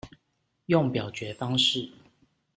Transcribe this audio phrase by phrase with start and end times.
[0.65, 1.91] 用表決方式